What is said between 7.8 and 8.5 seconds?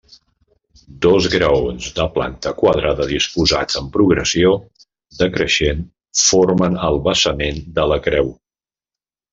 la creu.